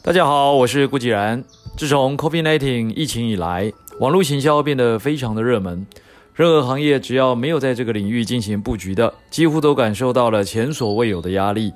[0.00, 1.44] 大家好，我是顾继然。
[1.76, 3.70] 自从 COVID-19 疫情以来，
[4.00, 5.86] 网络行销变得非常的热门。
[6.34, 11.74] 任何行业只要没有在这个领域进行布局的，几乎都感受到了前所未有的压力。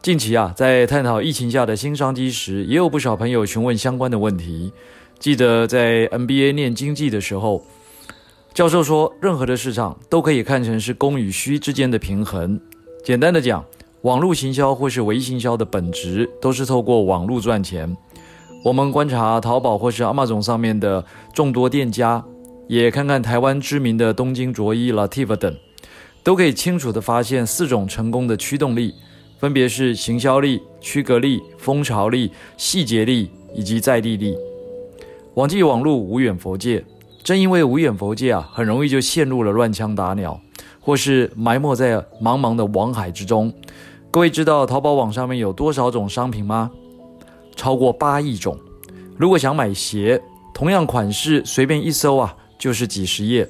[0.00, 4.72] 近期啊，在探讨疫情下的新商机时，也有不少朋友询问相关的问题。
[5.18, 7.64] 记得在 MBA 念经济的时候，
[8.54, 12.60] 教授说，任何的市场都可以看成是供与需之间的平衡。
[13.04, 13.64] 简单的讲，
[14.02, 17.94] 网络行销或是微行销的本质都是透过网络赚钱。
[18.64, 22.24] 我们观察淘宝或是 Amazon 上面的众多店家，
[22.68, 25.56] 也看看台湾知名的东京着衣、Lativ 等，
[26.22, 28.94] 都可以清楚地发现四种成功的驱动力，
[29.38, 34.36] 分别是行销力、区隔力、蜂巢力、细节力以及在地力。
[35.34, 36.84] 网际网络无远佛界，
[37.22, 40.40] 正因为无远佛界啊，很容易就陷入了乱枪打鸟，
[40.80, 43.52] 或是埋没在茫茫的网海之中。
[44.10, 46.70] 各位知道淘宝网上面有多少种商品吗？
[47.54, 48.58] 超过八亿种。
[49.16, 50.20] 如果想买鞋，
[50.52, 53.48] 同样款式随便一搜啊，就是几十页。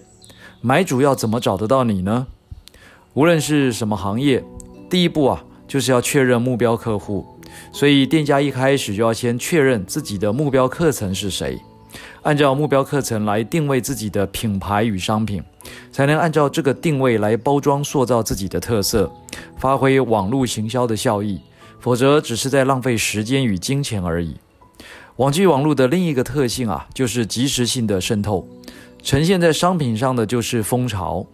[0.61, 2.27] 买主要怎么找得到你呢？
[3.15, 4.45] 无论是什么行业，
[4.91, 7.25] 第一步啊，就是要确认目标客户。
[7.71, 11.59] 所以店家一开始就要先确认自己的目标客层是谁，
[12.23, 15.43] 按照目标客层来定位自己的品牌与商品，
[15.93, 19.11] 才能按照这个定位来包装塑造自己的特色。
[19.59, 21.41] 发挥网络行销的效益，
[21.81, 24.37] 否则只是在浪费时间与金钱而已。
[25.17, 28.47] 网际网络的另一个特性啊，就是即时性的渗透，
[29.03, 31.27] 呈现在商品上的就是风潮，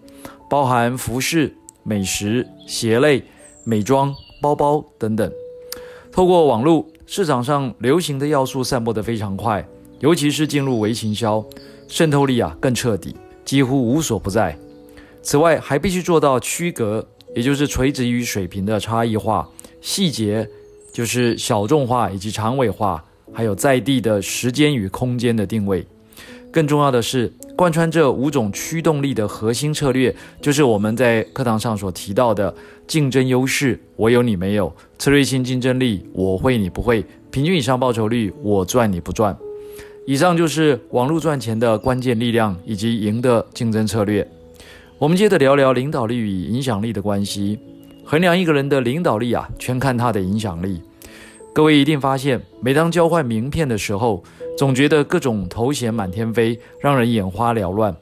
[0.48, 3.22] 包含服饰、美食、鞋类、
[3.64, 5.30] 美妆、包包等等。
[6.12, 9.66] 透过网络，市场上流行的要素散播得非常快，
[10.00, 11.44] 尤其是进入微行销，
[11.88, 14.56] 渗透力啊更彻底，几乎无所不在。
[15.22, 17.06] 此外，还必须做到区隔。
[17.34, 19.50] 也就是垂直与水平的差异化，
[19.80, 20.48] 细节
[20.92, 25.84] 就是小众化以及长尾化，还有在地的时间与空间的定位。
[26.54, 32.54] 更重要的是，贯穿这五种驱动力的核心策略，就是我们在课堂上所提到的
[32.86, 39.36] 竞争优势：我有你没有；策略性竞争力：我会你不会；平均以上报酬率：我赚你不赚。
[40.06, 44.24] 以上就是网络赚钱的关键力量以及赢的竞争策略。
[44.98, 47.58] 我们接着聊聊领导力与影响力的关系。
[48.04, 50.80] 衡量一个人的领导力啊，全看他的影响力。
[51.52, 54.22] 各位一定发现，每当交换名片的时候，
[54.56, 57.94] 总觉得各种头衔满天飞，让人眼花缭乱。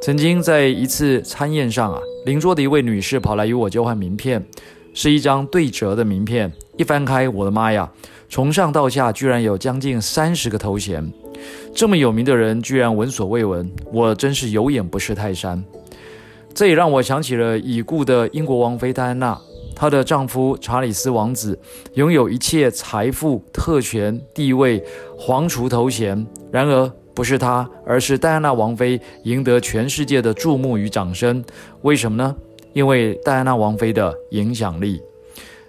[0.00, 4.42] 曾经在一次餐宴上啊，邻桌的一位女士跑来与我交换名片，
[4.94, 6.50] 是一张对折的名片。
[6.78, 7.90] 一翻开，我的妈呀，
[8.30, 11.06] 从上到下居然有将近三十个头衔，
[11.74, 15.62] 这么有名的人居然闻所未闻，我真是有眼不识泰山。
[16.54, 19.38] 这也让我想起了已故的英国王妃戴安娜，
[19.80, 21.58] 她的丈夫查理斯王子
[21.94, 24.84] 拥有一切财富、特权、地位、
[25.16, 26.26] 皇储头衔。
[26.52, 31.42] 然而，不是他，而是戴安娜王妃赢得全世界的注目与掌声。
[31.80, 32.36] 为什么呢？
[32.74, 35.00] 因为戴安娜王妃的影响力。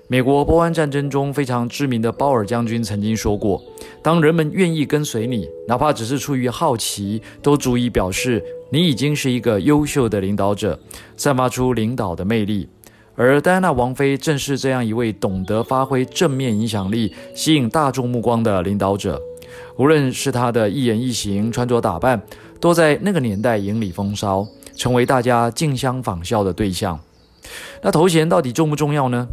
[0.10, 3.64] 美国波湾战争中非常知名的鲍尔将军曾经说过
[4.04, 8.44] ：“当人们愿意跟随你，哪怕只是出于好奇，都足以表示。”
[8.74, 10.80] 你已经是一个优秀的领导者，
[11.18, 12.70] 散发出领导的魅力。
[13.24, 19.22] 而戴安娜王妃正是这样一位懂得发挥正面影响力、吸引大众目光的领导者。
[19.78, 22.20] 无论是她的一言一行、穿着打扮，
[22.60, 24.44] 都在那个年代引领风骚，
[24.76, 27.00] 成为大家竞相仿效的对象。
[27.84, 29.28] 那头衔到底重不重要呢？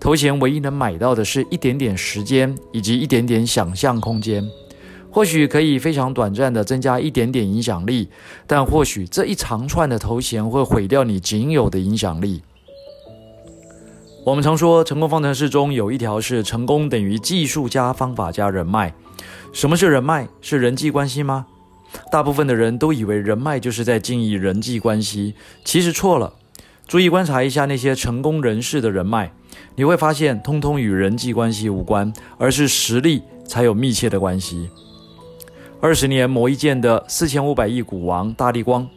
[0.00, 4.44] 头衔唯一能买到的是一点点时间以及一点点想象空间。
[5.12, 8.08] 或许可以非常短暂的增加一点点影响力，
[8.48, 12.42] 但或许这一长串的头衔会毁掉你仅有的影响力。
[14.24, 18.94] 我们常说，成功方程式中有一条是成功等于技术加方法加人脉。
[19.52, 20.28] 什么是人脉？
[20.40, 21.46] 是人际关系吗？
[22.10, 26.34] 大部分的人都以为人脉就是在经营人际关系，其实错了。
[26.86, 29.32] 注意观察一下那些成功人士的人脉，
[29.74, 34.70] 你会发现，通通与人际关系无关，而是实力才有密切的关系。
[35.80, 38.88] 二十年磨一剑的四千五百亿股王大力光，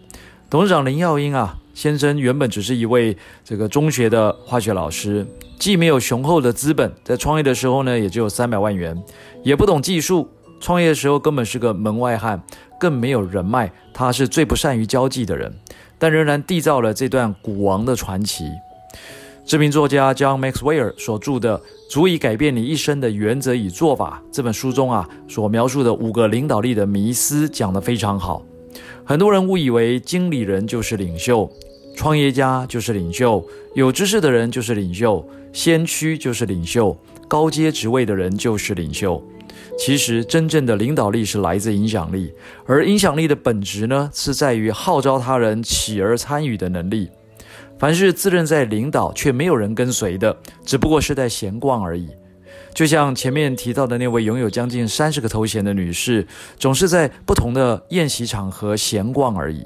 [0.51, 5.27] 董事长林耀英啊先生原本只是一位这个中学的化学老师，
[5.59, 8.97] 既没有雄厚的资本，在创业的时候呢也只有三百万元，
[9.43, 10.25] 也不懂技术，
[10.61, 12.41] 创业的时候根本是个门外汉，
[12.79, 15.53] 更没有人脉，他是最不善于交际的人，
[15.99, 18.45] 但仍然缔造了这段股王的传奇。
[19.45, 21.59] 知名作家 John Maxwell 所著的
[21.91, 28.41] 《足以改变你一生的原则与做法》这本书中啊，所描述的五个领导力的迷思讲得非常好。
[29.03, 31.47] 很多人误以为经理人就是领袖，
[31.95, 33.43] 创业家就是领袖，
[33.73, 36.95] 有知识的人就是领袖，先驱就是领袖，
[37.27, 39.21] 高阶职位的人就是领袖。
[39.77, 42.31] 其实，真正的领导力是来自影响力，
[42.65, 47.09] 而影响力的本质呢，是在于号召他人起而参与的能力。
[47.77, 52.09] 凡是自认在领导却没有人跟随的，只不过是在闲逛而已。
[52.73, 56.25] 就像前面提到的那位拥有将近三十个头衔的女士，
[56.57, 59.65] 总是在不同的宴席场合闲逛而已。